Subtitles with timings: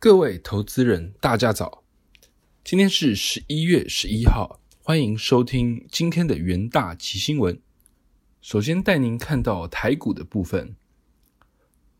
[0.00, 1.82] 各位投资人，大家早！
[2.62, 7.60] 今天是十一月十一号，欢迎收听今天的元大奇新闻。
[8.40, 10.76] 首先带您看到台股的部分，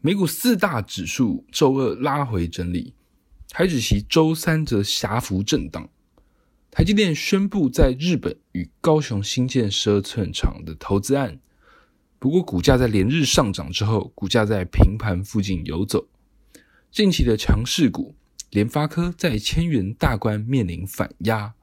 [0.00, 2.94] 美股四大指数周二拉回整理，
[3.48, 5.90] 台指期周三则狭幅震荡。
[6.70, 11.40] 台积电宣布在日本与高雄新建十二寸厂的投资案，
[12.20, 16.06] 不过股价在连日上涨之后，股价在平盘附近游走。
[16.90, 18.14] 近期的强势股，
[18.50, 21.54] 联发科在千元大关面临反压，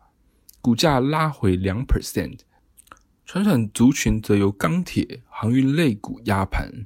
[0.62, 2.40] 股价拉回两 percent。
[3.26, 6.86] 传统族群则由钢铁、航运类股压盘，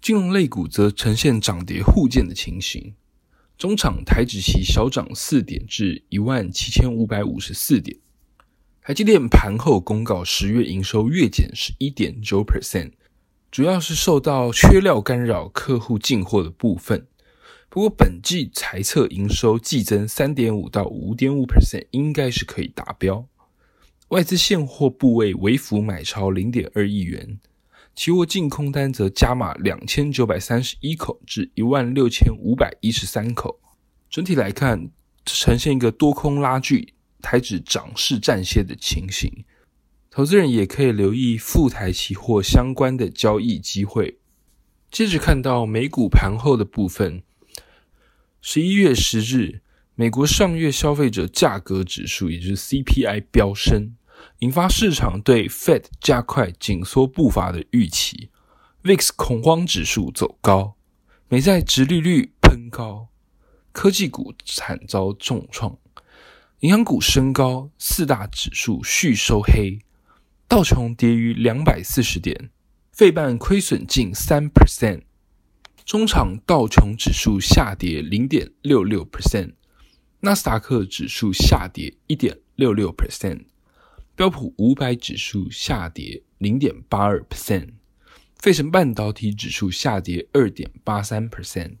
[0.00, 2.94] 金融类股则呈现涨跌互见的情形。
[3.56, 7.96] 中场台指期小涨四点至一万七千五百五十四点。
[8.82, 12.90] 台积电盘后公告十月营收月减十一点九 percent，
[13.52, 17.06] 主要是受到缺料干扰客户进货的部分。
[17.74, 23.26] 不过本季财测营收季增三点五到五点五 percent，应该是可以达标。
[24.08, 27.40] 外资现货部位微幅买超零点二亿元。
[27.94, 33.58] 期货净空单则加码两千九百三十一口至一万六千五百一十三口，
[34.10, 34.90] 整体来看
[35.24, 39.46] 呈现一个多空拉锯、台指涨势暂歇的情形。
[40.10, 44.18] 投资人也可以留意副台期货相关的交易机会。
[44.90, 47.22] 接着看到美股盘后的部分，
[48.44, 49.60] 十一月十日，
[49.94, 53.94] 美国上月消费者价格指数也就是 CPI 飙升。
[54.40, 58.30] 引发市场对 Fed 加快紧缩步伐的预期
[58.82, 60.74] ，VIX 恐慌指数走高，
[61.28, 63.10] 美债直利率喷高，
[63.70, 65.78] 科技股惨遭重创，
[66.58, 69.78] 银行股升高，四大指数续收黑，
[70.48, 72.50] 道琼跌逾两百四十点，
[72.90, 75.02] 费半亏损近三 percent，
[75.84, 79.54] 中场道琼指数下跌零点六六 percent，
[80.20, 83.46] 纳斯达克指数下跌一点六六 percent。
[84.14, 87.70] 标普五百指数下跌零点八二 percent，
[88.38, 91.76] 费城半导体指数下跌二点八三 percent。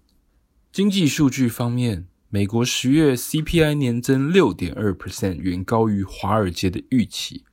[0.72, 7.44] 经济数据方面，美国十月 CPI 年增六点二 percent，远高于华尔街的预期，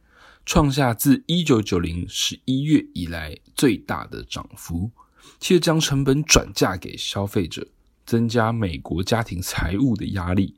[0.46, 4.90] 创下自一九九零十一月以来最大的涨幅，
[5.40, 7.68] 且将成本转嫁给消费者，
[8.06, 10.56] 增加美国家庭财务的压力。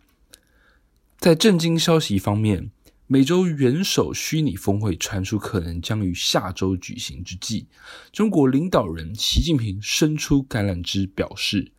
[1.18, 2.72] 在震惊消息方面。
[3.08, 7.68] 美洲元首虚拟峰会传出可能将于下周举行之际，
[8.14, 11.74] 中国领导人习近平伸出橄榄枝，表示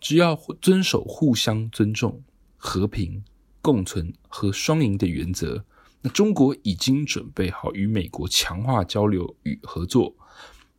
[0.00, 2.20] 只要遵守互相尊重、
[2.56, 3.22] 和平
[3.60, 5.64] 共存和双赢的原则，
[6.00, 10.12] 那中国已经准备好与美国强化交流与合作，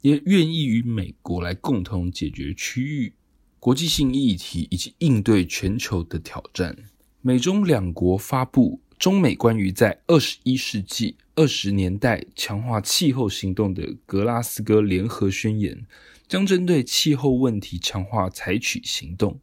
[0.04, 3.14] 也愿意与美国来共同解决区域
[3.60, 6.78] 国际性议题以及应对全球的挑战。
[7.20, 8.80] 美中两国发布。
[9.00, 15.86] 中美关于在二十一世纪二十年代强化气候行动的格拉斯哥联合宣言，
[16.26, 19.42] 将针对气候问题强化采取行动，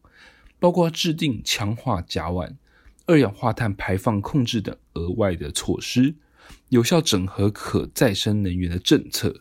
[0.59, 2.55] 包括制定强化甲烷、
[3.05, 6.15] 二氧化碳排放控制等额外的措施，
[6.71, 9.39] 有效整合可再生能源的政策。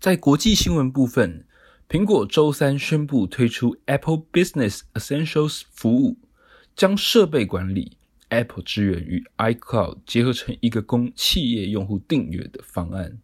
[0.00, 1.44] 在国际新闻部分，
[1.86, 6.16] 苹果周三宣布推出 Apple Business Essentials 服务，
[6.74, 7.98] 将设备管理。
[8.30, 13.18] Apple 支援与 iCloud 结合成一个供企业用户订阅的方案，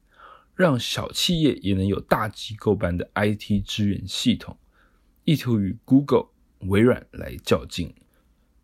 [0.55, 4.59] 让小企业也能有大机构般的 IT 支援系统，
[5.25, 6.27] 意图与 Google、
[6.67, 7.95] 微软来较劲。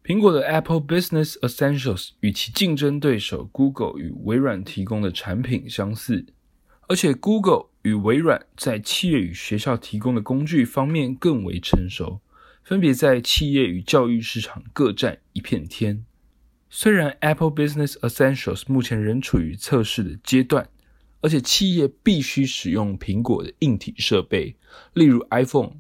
[0.05, 6.27] 苹果的 Apple Business Essentials 与其竞争对手 Google 与微软提供的产品相似，
[6.89, 12.21] 而且 Google 与微软在企业与学校提供的工具方面更为成熟，
[12.63, 16.05] 分别在企业与教育市场各占一片天。
[16.71, 20.69] 虽然 Apple Business Essentials 目前仍处于测试的阶段，
[21.21, 24.57] 而且企业必须使用苹果的硬体设备，
[24.95, 25.73] 例如 iPhone、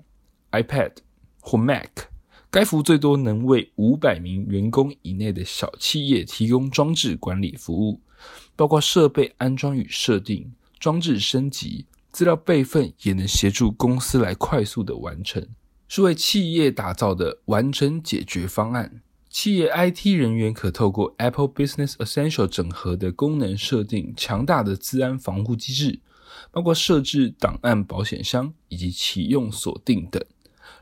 [0.51, 0.93] iPad
[1.41, 1.89] 或 Mac，
[2.51, 8.01] 该服最多能为五百名员工以内的小企业提供装置管理服务，
[8.55, 10.53] 包括设备安装与设定、
[10.83, 15.47] 装置升级、资料备份，也能协助公司来快速的完成，
[15.87, 19.01] 是为企业打造的完整解决方案。
[19.31, 26.01] 企业 IT 人员可透过 Apple Business Essential 整合的功能设定强大的资安防护机制，
[26.51, 30.21] 包括设置档案保险箱以及启用锁定等。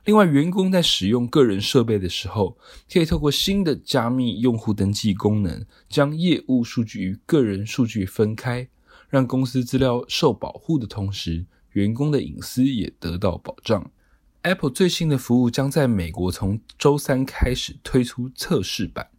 [0.06, 2.56] 另外，员工在使用个人设备的时候，
[2.90, 8.66] 可以透过新的加密用户登记功能，将业务数据与个人数据分开，
[9.10, 13.90] 让公司资料受保护的同时，员工的隐私也得到保障。
[14.42, 19.10] Apple 最新的服务将在美国从周三开始推出测试版，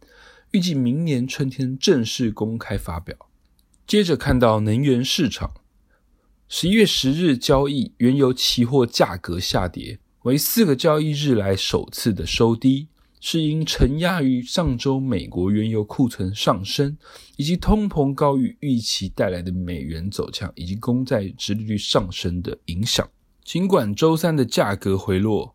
[0.50, 3.16] 预计明年春天正式公开发表。
[3.86, 5.52] 接着看到能源市场，
[6.48, 12.88] 十一月十日交易原油期货价格下跌，为四个交易日来首次的收低。
[13.24, 16.98] 是因承压于上周美国原油库存上升，
[17.36, 23.08] 以及通膨高于预期带来的美元走强，以及公债殖利率上升的影响。
[23.44, 25.54] 尽管周三的价格回落，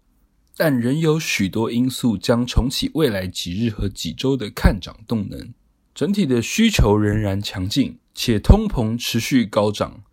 [0.56, 5.54] 但仍有许多因素将重启未来几日和几周的看涨动能。
[5.94, 10.04] 整体的需求仍然强劲，且通膨持续高涨。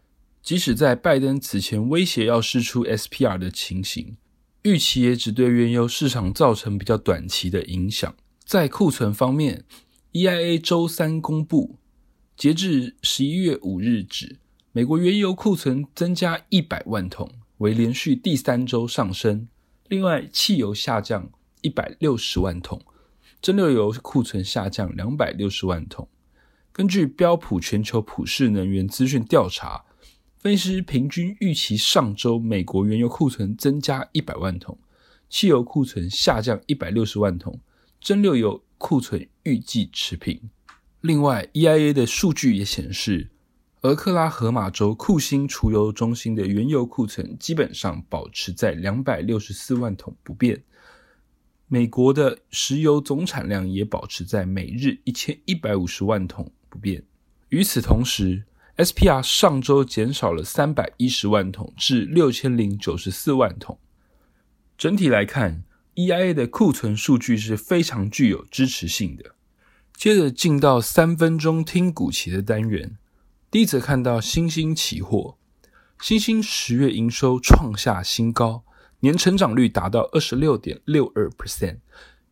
[0.42, 4.16] 即使在拜登此前威胁要释出 SPR 的情形。
[4.64, 8.14] 预期也只对原油市场造成比较短期的影响。
[8.46, 9.62] 在库存方面
[10.12, 11.76] ，EIA 周三公布，
[12.34, 14.38] 截至十一月五日止，
[14.72, 19.46] 美国原油库存增加一百万桶，为连续第三周上升。
[19.88, 21.30] 另外，汽油下降
[21.60, 22.80] 一百六十万桶，
[23.42, 26.08] 蒸馏油库存下降两百六十万桶。
[26.72, 29.84] 根据标普全球普世能源资讯调查。
[30.44, 34.76] 分析师平均预期上周美国原油库存增加一百万桶，
[35.30, 37.58] 汽油库存下降一百六十万桶，
[37.98, 40.38] 蒸馏油库存预计持平。
[41.00, 43.30] 另外，EIA 的数据也显示，
[43.80, 50.62] 俄克拉荷马州库欣储油中心的原油库存基本上保持在两百六十四万桶不变。
[51.68, 57.02] 美国的石油总产量也保持在每日一千一百五十万桶不变。
[57.48, 58.44] 与此同时
[58.76, 63.78] ，SPR 上周减少了三百一十万桶至六千零九十四万桶。
[64.76, 69.34] 整体来看，EIA 的库存数据是非常具有支持性的。
[69.96, 72.96] 接着进到三分钟听股期的单元，
[73.48, 75.38] 第一则看到新兴期货，
[76.00, 78.64] 新兴十月营收创下新高，
[78.98, 81.78] 年成长率达到二十六点六二 percent。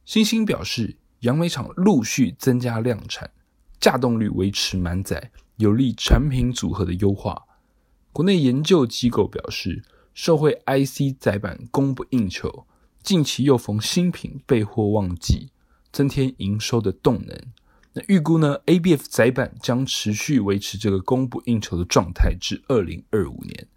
[0.05, 3.31] 新兴表示，杨梅厂陆续增加量产，
[3.79, 5.31] 架动率维持满载。
[5.57, 7.45] 有利产品组合的优化。
[8.13, 9.83] 国内研究机构表示，
[10.13, 12.67] 社会 IC 载板供不应求，
[13.03, 15.51] 近期又逢新品备货旺季，
[15.91, 17.39] 增添营收的动能。
[17.95, 23.69] 那预估呢？ABF 载板将持续维持这个供不应求的状态至二零二五年，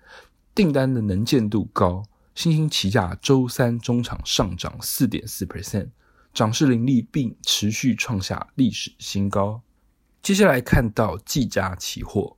[0.54, 2.04] 订单的能见度高。
[2.34, 5.88] 新兴旗价周三中场上涨四点四 percent，
[6.34, 9.62] 涨势凌厉，并持续创下历史新高。
[10.26, 12.36] 接下来看到技嘉期货，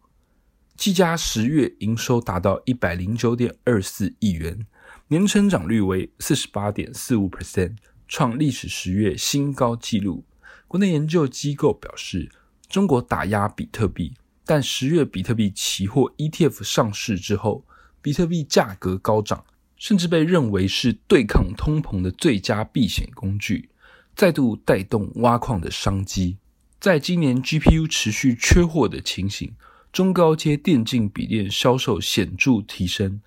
[0.75, 4.67] 技嘉十月营收达到一百零九点二四亿元，
[5.07, 10.25] 年成长率为四十八点四五 percent，创历史十月新高纪录。
[10.67, 12.29] 国内研究机构表示，
[12.67, 14.13] 中国打压比特币，
[14.45, 17.65] 但十月比特币期货 ETF 上市之后，
[18.01, 19.45] 比特币价格高涨，
[19.77, 23.69] 甚至被认为是对抗通膨的最佳避险工具，
[24.13, 26.35] 再度带动挖矿的商机。
[26.79, 29.55] 在今年 GPU 持续缺货的情形，
[29.91, 33.19] 中高阶电竞笔电销售显著提升，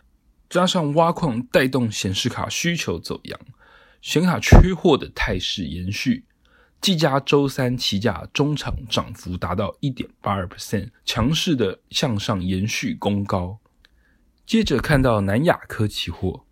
[0.49, 3.41] 加上挖矿带动显示卡需求走阳，
[4.01, 6.25] 显卡缺货的态势延续。
[6.81, 13.59] 技嘉周三期价中场涨幅达到一点八二 percent，强势的向上延续攻高。
[14.47, 16.47] 接着看到南亚科期货，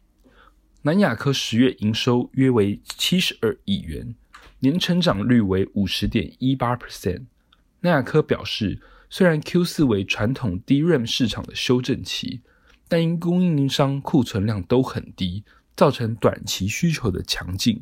[0.83, 4.17] 南亚科十月营收约为七十二亿元。
[4.61, 7.25] 年成长率为五十点一八 percent。
[7.81, 12.41] 奈亚科表示，虽然 Q 四为传统 DRAM 市场的修正期，
[12.89, 15.45] 但因供应商库存量都很低，
[15.77, 17.81] 造成短期需求的强劲。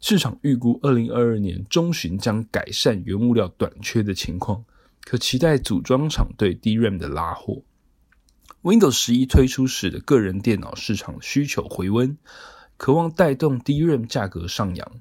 [0.00, 4.64] 市场预估二零二二年中旬将改善原物料短缺的情况，
[5.04, 7.62] 可期待组装厂对 DRAM 的拉货。
[8.62, 12.16] Windows 十一推出时的个人电脑市场需求回温，
[12.76, 14.92] 渴望带动 DRAM 价格上扬。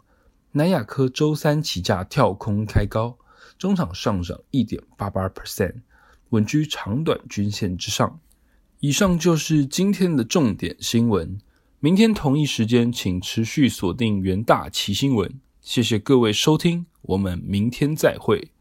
[0.53, 3.17] 南亚科周三起价跳空开高，
[3.57, 5.75] 中场上涨一点八八 percent，
[6.29, 8.19] 稳居长短均线之上。
[8.79, 11.37] 以上就是今天的重点新闻。
[11.79, 15.39] 明天同一时间，请持续锁定元大奇新闻。
[15.61, 18.51] 谢谢各位收听，我们明天再会。